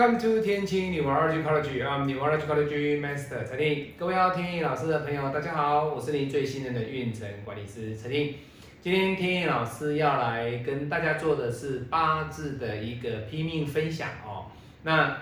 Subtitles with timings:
[0.00, 1.84] Welcome to 天晴 Neurology College.
[1.84, 3.92] I'm n e w o r l d College Master 陈立。
[3.98, 8.36] 各位要天意老师的朋友，大家好，我是您最信任的运程管理师陈立。
[8.80, 14.46] 今天天意老师要来跟大家做的是八字的一个拼命分享哦。
[14.84, 15.18] 那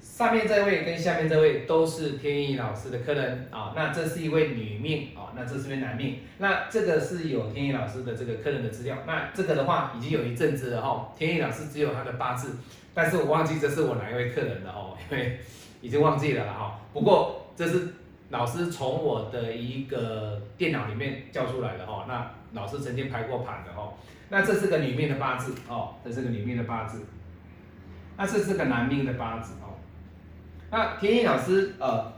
[0.00, 6.16] 上面这位跟下面这位都是天意老师的客人啊、那这是一位女命啊、那这是位男命。
[6.38, 8.98] 那这个是有天意老师的这个客人的资料。
[9.06, 12.56] 那这个的话已经有一阵子了哈、天意老师只有他的八字。
[12.98, 15.38] 但是我忘记这是我哪一位客人了哦， 因为
[15.80, 16.80] 已经忘记了啦哈。
[16.92, 17.94] 不过这是
[18.30, 22.06] 老师从我的一个电脑里面叫出来的哈。
[22.08, 22.28] 那
[22.60, 23.92] 老师曾经排过盘的哈。
[24.30, 27.06] 那这是个女命的八字哦，这是个女命的八字。
[28.16, 29.78] 那这是个男命的八字哦。
[30.72, 32.12] 那天意老师呃，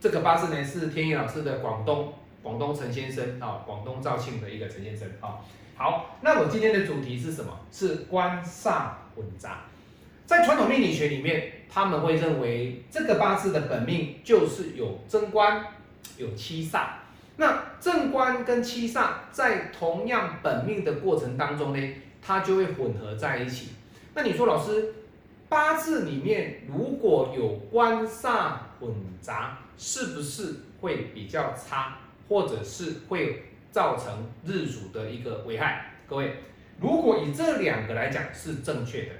[0.00, 2.10] 这个八字呢是天意老师的广东
[2.42, 5.36] 广东陈先生啊、广东肇庆的一个陈先生啊、
[5.76, 7.52] 好，那我今天的主题是什么？
[7.70, 9.64] 是官煞混杂。
[10.26, 15.64] 在传统命理学里面，他们会认为这个八字的本命就是有正官，
[16.16, 16.86] 有七煞。
[17.36, 23.70] 那正官跟七煞在同样本命的过程当中呢，它就会混合在一起。
[24.14, 24.94] 那你说老师，
[25.48, 35.90] 八字里面如果有官煞混杂，是不是会比较差，或者是会造成日主的一个危害？
[36.08, 36.36] 各位，
[36.80, 39.10] 如果以这两个来讲是正确的。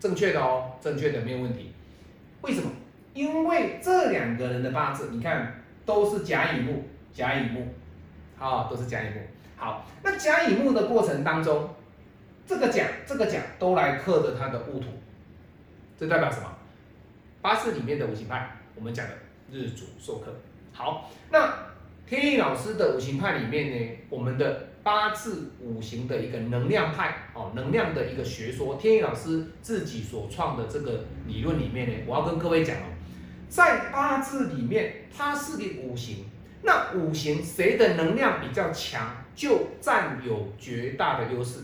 [0.00, 1.72] 正确的哦，正确的没有问题。
[2.40, 2.70] 为什么？
[3.12, 7.66] 因为这两个人的八字，你看都是甲乙木，甲乙木，
[8.36, 9.20] 好，都是甲乙木。
[9.56, 11.68] 好，那甲乙木的过程当中，
[12.46, 14.86] 这个甲，这个甲都来克着他的戊土，
[15.98, 16.46] 这代表什么？
[17.42, 19.12] 八字里面的五行派，我们讲的
[19.50, 20.32] 日主受克。
[20.72, 21.52] 好，那
[22.06, 32.84] 天意老师的五行派里面呢，我们的八字五行的一个能量派哦，能量的一个学说，天意老师自己所创的这个理论里面呢，我要跟各位讲哦，
[33.48, 36.24] 在八字里面它是个五行，
[36.62, 41.60] 那五行谁的能量比较强，就占有绝大的优势。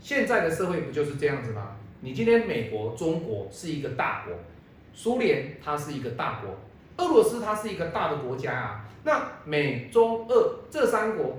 [0.00, 1.76] 现在的社会不就是这样子吗？
[2.00, 4.34] 你今天美国、中国是一个大国，
[4.92, 6.58] 苏联它是一个大国，
[6.98, 8.84] 俄罗斯它是一个大的国家啊。
[9.04, 11.38] 那美中俄这三国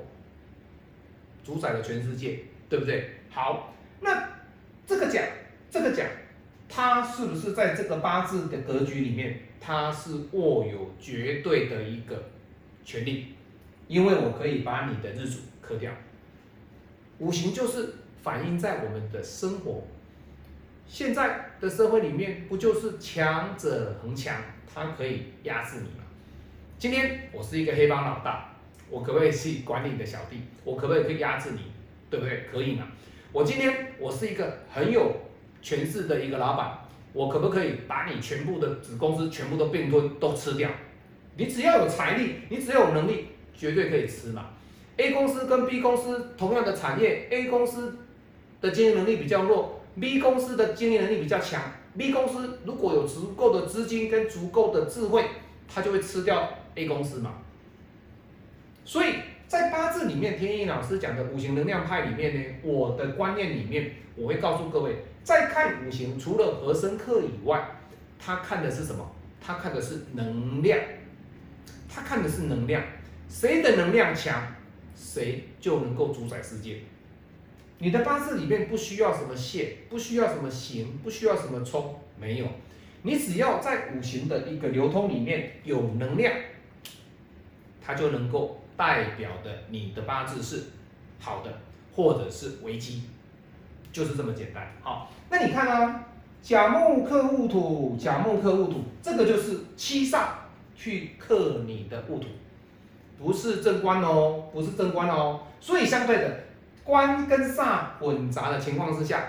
[1.45, 3.11] 主宰了全世界，对不对？
[3.29, 4.27] 好，那
[4.87, 5.23] 这个讲，
[5.69, 6.07] 这个讲，
[6.67, 12.31] 它是不是在这个八字的格局里面，它是握有绝对的一个
[12.83, 13.35] 权利？
[13.87, 15.91] 因为我可以把你的日主克掉，
[17.19, 19.83] 五行就是反映在我们的生活。
[20.87, 24.41] 现在的社会里面，不就是强者恒强，
[24.73, 26.03] 它可以压制你吗？
[26.79, 28.54] 今天我是一个黑帮老大，
[28.89, 30.41] 我可不可以去管理你的小弟？
[30.63, 31.59] 我可不可以可以压制你？
[32.09, 32.45] 对不对？
[32.51, 32.87] 可以嘛？
[33.31, 35.11] 我今天我是一个很有
[35.61, 36.77] 权势的一个老板，
[37.13, 40.69] 我可不可以把你全部的子公司全部都并吞都吃掉？
[41.37, 44.51] 你只要有财力，你只要有能力，绝对可以吃嘛。
[44.97, 47.97] A 公司跟 B 公司同样的产业，A 公司
[48.61, 51.61] 的经营能力比较弱，B 公司的经营能力比较强。
[51.97, 55.25] B 公司如果有足够的资金跟足够的智慧，
[55.67, 57.33] 它就会吃掉 A 公司嘛。
[58.85, 59.15] 所以
[59.47, 67.71] 在八字里面，天意老师讲的五行能量派里面呢，我的观念里面，我会告诉各位，在看五行，除了和生克以外，
[68.17, 69.11] 他看的是什么？
[69.41, 70.79] 他看的是能量，
[71.87, 72.81] 他看的是能量，
[73.27, 74.41] 谁的能量强，
[74.95, 76.77] 谁就能够主宰世界。
[77.79, 82.45] 你的八字里面不需要什么线，不需要什么形，不需要什么冲，没有。
[83.03, 86.33] 你只要在五行的一个流通里面有能量，
[87.85, 90.63] 它就能够代表的你的八字是
[91.19, 91.51] 好的，
[91.95, 93.03] 或者是危机，
[93.91, 94.67] 就是这么简单。
[94.81, 96.05] 好，那你看啊，
[96.41, 100.27] 甲木克戊土，甲木克戊土，这个就是七煞
[100.75, 102.27] 去克你的戊土，
[103.17, 105.41] 不是正官哦，不是正官哦。
[105.59, 106.39] 所以相对的，
[106.83, 109.25] 官跟煞混杂的情况之下，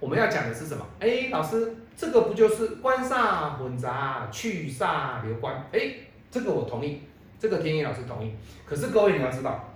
[0.00, 0.84] 我们要讲的是什么？
[1.00, 1.74] 哎，老师。
[2.00, 5.52] 这个不就是官煞混杂，去煞留官？
[5.72, 5.94] 哎，
[6.30, 7.00] 这个我同意，
[7.38, 8.32] 这个天意老师同意。
[8.64, 9.74] 可是各位你要知道，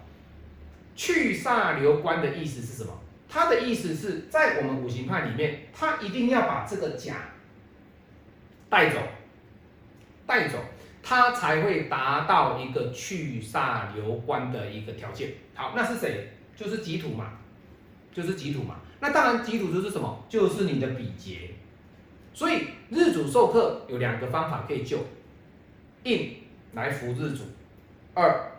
[0.94, 2.92] 去煞留官的意思是什么？
[3.28, 7.14] 他的意思是在我们五行派里面，他一定要把这个甲
[8.68, 8.98] 带走，
[10.26, 10.58] 带走，
[11.02, 15.30] 他才会达到一个去煞留官的一个条件。
[15.54, 16.32] 好，那是谁？
[16.54, 17.38] 就是己土嘛，
[18.12, 18.76] 就是己土嘛。
[19.00, 20.24] 那当然，己土就是什么？
[20.28, 21.50] 就是你的比劫。
[22.34, 24.98] 所以日主受克有两个方法可以救，
[26.04, 26.41] 印
[26.72, 27.44] 来扶日主，
[28.14, 28.52] 二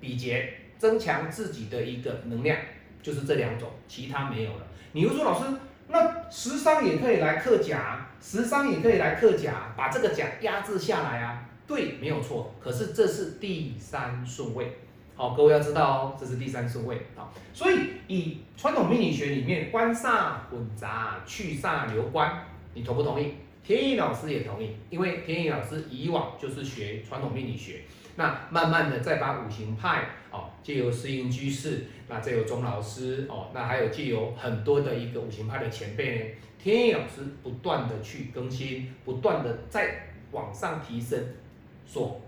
[0.00, 2.58] 比劫增强自己的一个能量，
[3.02, 4.66] 就是这两种，其他没有了。
[4.92, 5.46] 你又说老师，
[5.88, 11.48] 那食伤也可以来克甲，食伤也可以来克甲，把这个甲压制下来啊。
[11.66, 12.54] 对，没有错。
[12.60, 14.76] 可是这是第三顺位，
[15.14, 22.44] 好，各位要知道哦，这是第三顺位好，所以以传统命理学里面官煞混杂，去煞留官，
[22.74, 23.34] 你同不同意？
[23.66, 27.80] 天意老师也同意，因为天意老师以往就是学传统命理学，
[28.14, 36.24] 那慢慢的再把五行派哦，借由石英居士，那再由钟老师哦，那还有借由很多的一个五行派的前辈呢，
[36.62, 41.18] 天意老师不断的去更新，不断的在往上提升。
[41.84, 42.20] 所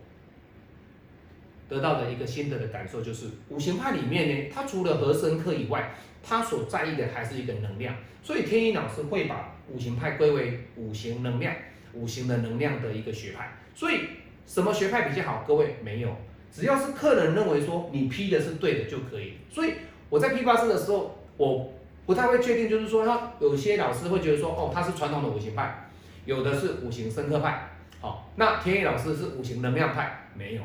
[1.69, 7.95] 得到的一个心得的感受就是，五行派里面呢，它除了和生克以外，它所在意的还是一个能量。
[8.25, 11.55] 所以天一老师会把五行派归为五行能量、
[11.95, 13.57] 五行的能量的一个学派。
[13.75, 14.01] 所以
[14.47, 15.45] 什么学派比较好？
[15.47, 16.17] 各位没有，
[16.53, 19.35] 只要是客人认为说你批的是对的就可以。
[19.51, 19.75] 所以
[20.09, 21.73] 我在批八字的时候，我
[22.07, 25.89] 不太会确定，就是说他有些老师会觉得说，哦，他是传统的五行派，
[26.25, 27.69] 有的是五行生克派。
[28.01, 30.63] 好，那天意老师是五行能量派，没有，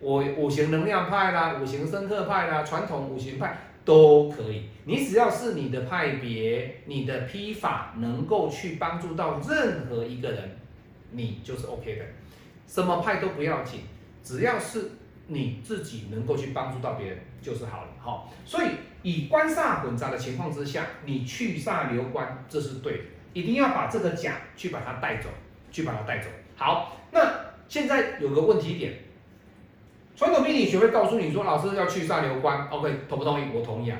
[0.00, 4.64] 我五行能量派啦，五行生克派啦，传统五行派都可以。
[4.84, 10.58] 你只要是你的派别，你的批法能够去帮助到任何一个人，
[11.12, 12.04] 你就是 OK 的。
[12.66, 13.80] 什么派都不要紧，
[14.22, 14.90] 只要是
[15.28, 17.88] 你自己能够去帮助到别人就是好了。
[17.98, 18.66] 好，所以
[19.02, 25.30] 以官煞混杂的情况之下，你去煞留官，这是对的，一定要把这个甲去把它带走，
[25.72, 26.28] 去把它带走。
[26.56, 27.20] 好，那
[27.66, 28.92] 现在有个问题点，
[30.18, 33.44] 传统命理学会告诉你说，老师要去煞留官，OK，同不同意？
[33.54, 33.96] 我同意啊。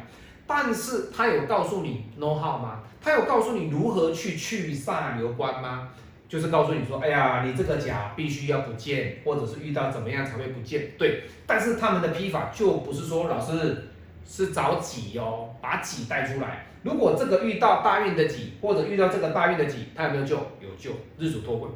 [0.49, 2.81] 但是他有告诉你 know how 吗？
[3.00, 5.91] 他有告诉你如何去去煞留官吗？
[6.29, 10.91] 就是告诉你说，哎呀，你这个甲必须要不见，或者是遇到怎么样才会不见？
[10.99, 11.23] 对。
[11.47, 13.85] 但是他们的批法就不是说，老师
[14.26, 16.67] 是找己哦，把己带出来。
[16.82, 20.35] 如果这个遇到大运的己，或者遇到这个大运的己，他有没有救？
[20.35, 21.70] 有救，日主脱困。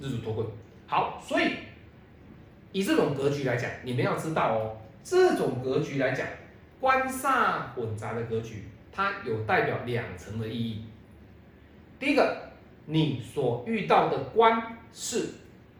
[0.00, 0.46] 日主脱困，
[0.86, 1.50] 好，所以
[2.78, 6.24] 以这种格局来讲，你们要知道哦，这种格局来讲，
[6.78, 10.84] 官煞混杂的格局，它有代表两层的意义。
[11.98, 12.52] 第一个，
[12.86, 15.30] 你所遇到的官是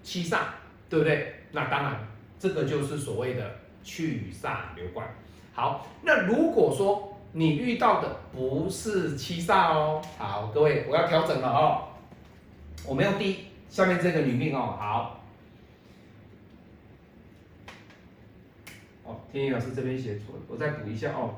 [0.02, 0.40] 七煞，
[0.88, 1.34] 对不对？
[1.52, 3.54] 那当然，这个就是所谓的
[3.84, 5.06] 去煞流官。
[5.52, 11.88] 好，那如果说你遇到的不是七煞哦，好，各位，我要调整了哦，
[12.84, 13.36] 我们用第一。
[13.70, 15.20] 下面这个女命哦，好，
[19.04, 21.36] 哦，天意老师这边写错了，我再补一下哦，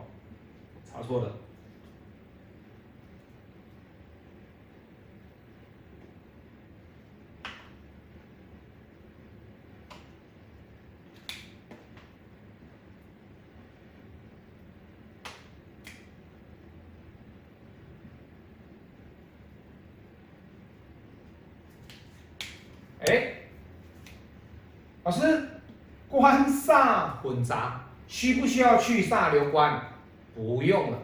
[0.91, 1.33] 查错了。
[23.01, 23.33] 哎，
[25.03, 25.49] 老师，
[26.09, 27.80] 官煞混杂，
[28.11, 29.81] 需不需要去煞留官？
[30.35, 30.99] 不用了，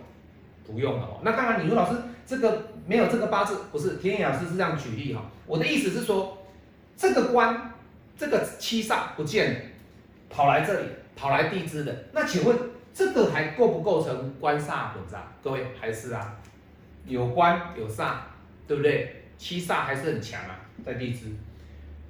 [0.66, 1.20] 不用了。
[1.22, 5.22] 那当然，你说老师这个没有这个八字，不是天野老师是这样举例哈。
[5.46, 6.36] 我的意思是说，
[6.96, 7.72] 这个官，
[8.18, 9.60] 这个七煞不见了，
[10.28, 12.58] 跑来这里，跑来地支的，那请问
[12.92, 15.32] 这个还构不构成官煞混杂？
[15.44, 16.36] 各位还是啊，
[17.04, 18.14] 有官有煞，
[18.66, 19.22] 对不对？
[19.38, 21.26] 七煞还是很强啊，在地支。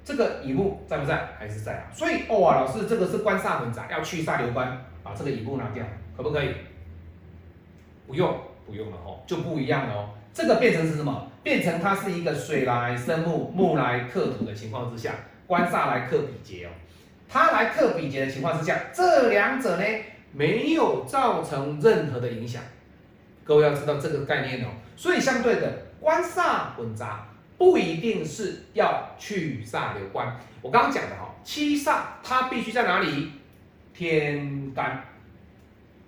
[0.07, 1.27] 这个乙木在不在？
[1.37, 1.83] 还是在啊？
[1.93, 5.83] 所以哦啊，老师，这个是官煞混杂，要去煞留官，把这个乙木拿掉，
[6.15, 6.51] 可不可以？
[8.07, 10.09] 不用，不用了哦，就不一样了哦。
[10.33, 11.27] 这个变成是什么？
[11.43, 15.13] 变成它是一个水来生木，木来克土的情况之下，
[15.45, 16.69] 官煞来克比劫哦。
[17.27, 19.83] 它来克比劫的情况之下，这两者呢
[20.31, 22.61] 没有造成任何的影响。
[23.43, 24.69] 各位要知道这个概念哦。
[24.95, 27.26] 所以相对的，官煞混杂。
[27.57, 33.31] 不一定是要去煞流官，我刚刚讲的哈，七煞它必须在哪里？
[33.95, 35.03] 天干，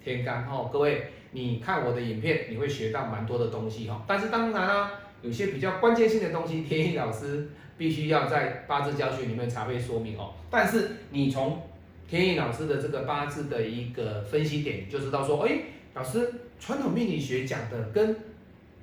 [0.04, 4.04] 天干哈，各位，你看我的影片，你会学到蛮多的东西哈。
[4.06, 4.92] 但是当然啊，
[5.24, 10.34] 有些比较关键性的东西，天意老师必须要在八字教学里面才会说明哦。
[10.52, 11.60] 但是你从
[12.08, 15.58] 天意老师的这个八字的一个分析点，就知道说，哎，
[15.96, 18.16] 老师传统命理学讲的跟。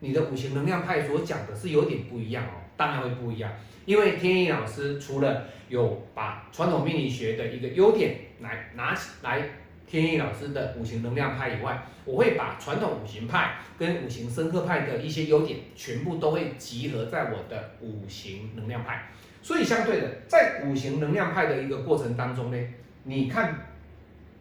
[0.06, 3.50] 你的五行能量派所讲的是有点不一样哦，当然会不一样，
[3.84, 9.42] 因为天意老师除了有把传统命理学的一个优点来拿起来，
[9.84, 19.08] 天意老师的五行能量派以外，我会把传统五行派跟五行生克派的一些优点全部都会集合在我的五行能量派，
[19.42, 22.58] 所以相对的，在五行能量派的一个过程当中呢，
[23.02, 23.66] 你看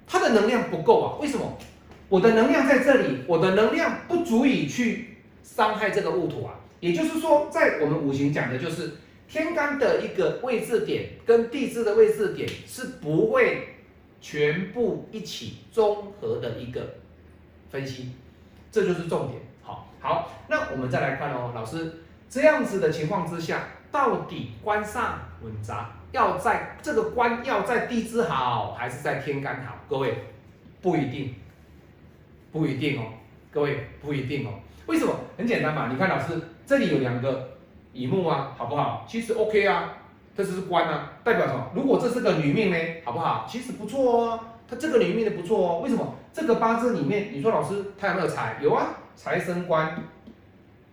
[0.06, 1.58] 它的能量不够啊，为什么？
[2.08, 5.15] 我的能量在这里，我的能量不足以去。
[5.46, 6.56] 伤害这个戊土啊。
[6.80, 8.92] 也就是说，在我们五行讲的就是
[9.28, 13.76] 天干的一个位置点跟地支的位置点是不会
[14.20, 16.96] 全部一起综合的一个
[17.72, 18.12] 分析，
[18.72, 19.42] 这就是重点。
[19.64, 21.92] 好，好，那我们再来看哦，老师
[22.30, 29.78] 这样子的情况之下，到底官煞稳杂要在这个官要在地支好还是在天干好？
[29.90, 30.26] 各位
[30.82, 31.34] 不一定，
[32.52, 33.06] 不一定哦，
[33.50, 34.52] 各位不一定哦。
[34.88, 35.14] 为什么？
[35.38, 37.58] 很简单嘛，你看老师这里有两个
[37.92, 39.06] 乙木啊，好不好？
[39.08, 39.98] 其实 OK 啊，
[40.36, 41.72] 这是官啊，代表什么？
[41.74, 43.46] 如果这是个女命呢，好不好？
[43.50, 44.40] 其实不错哦，
[44.70, 45.80] 她这个女命的不错哦。
[45.82, 46.16] 为什么？
[46.32, 48.58] 这个八字里面，你说老师他有没有财？
[48.62, 49.96] 有啊，财生官，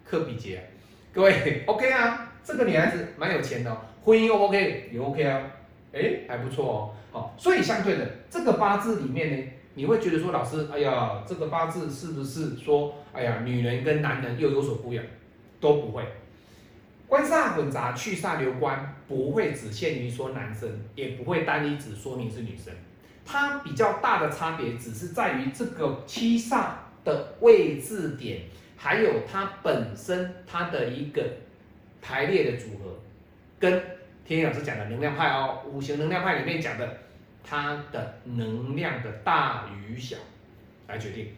[0.05, 0.69] 克比劫。
[1.13, 5.41] 各位 OK 啊，这个女孩子蛮有钱的，婚姻又 OK 也 OK 啊，
[5.93, 6.91] 哎还不错哦。
[7.13, 9.49] 好，所以相对的这个八字里面呢。
[9.75, 15.05] 你会觉得说，老师，哎呀，这个八字是不是说，哎呀，女人跟男人又有所不一样？
[15.61, 16.05] 都不会。
[17.09, 22.73] 官煞混杂，去煞流官，不会只限于说男生，也不会单一只说明是女生。
[23.25, 26.73] 它比较大的差别，只是在于这个七煞
[27.05, 28.43] 的位置点，
[28.77, 31.25] 还有它本身它的一个
[32.03, 32.99] 排列的组合，
[33.59, 33.83] 跟
[34.25, 36.99] 天野老师讲的能量派哦，五行能量派里面讲的。
[37.45, 40.17] 它的能量的大与小
[40.89, 41.29] 来决定，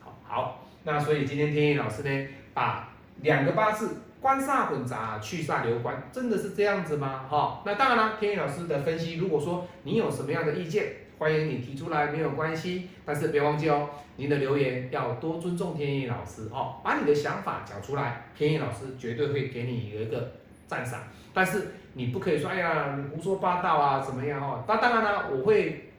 [0.00, 2.90] 好好，那所以今天天意老师呢，把
[3.22, 7.24] 两个八字官煞混杂，去煞留官，真的是这样子吗？
[7.28, 20.32] 哈，那当然了，天意老师的分析，如果说你有什么样的意见，欢迎你提出来，没有关系，但是别忘记哦，您的留言要多尊重天意老师哦，把你的想法讲出来，天意老师绝对会给你一个
[20.66, 21.00] 赞赏，
[21.32, 21.68] 但是。
[21.98, 24.62] 你不可以说，哎呀，你胡说八道啊，怎么样哦？
[24.68, 25.90] 那当然了，我会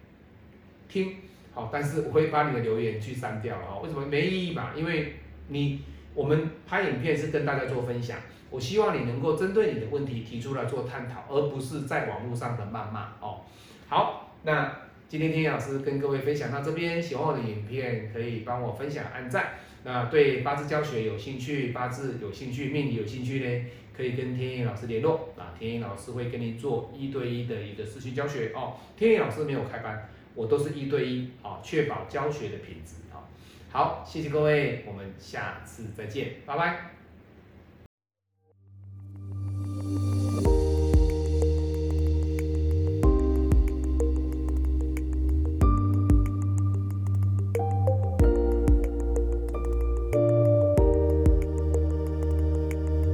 [0.87, 1.17] 听，
[1.53, 3.81] 好，但是我会把你的留言去删掉了哦。
[3.83, 4.05] 为什么？
[4.07, 5.15] 没意义嘛，因为
[5.49, 5.81] 你
[6.15, 8.17] 我们拍影片是跟大家做分享，
[8.49, 13.41] 我希望你能够针对你的问题提出来做探讨，而不是在网络上的谩骂哦。
[13.89, 14.71] 好，那
[15.09, 19.49] 今天天野老师跟各位分享到这边，喜欢我的影片可以帮我分享、按赞。
[19.83, 23.65] 那对八字教学有兴趣，八字有兴趣，命理有兴趣呢？
[23.95, 28.77] 可以跟天意老师联络啊，天意老师会跟你做一对一的一个私信教学哦。
[28.95, 33.27] 天意老师没有开班，我都是一对一啊，确保教学的品质啊。
[33.69, 36.98] 好，谢谢各位，我们下次再见，拜拜。